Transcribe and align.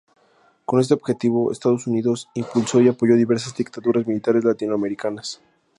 Con 0.65 0.79
este 0.79 0.95
objetivo, 0.95 1.51
Estados 1.51 1.85
Unidos 1.85 2.27
impulsó 2.33 2.81
y 2.81 2.87
apoyó 2.87 3.15
diversas 3.15 3.55
dictaduras 3.55 4.07
militares 4.07 4.43
latinoamericanas. 4.43 5.41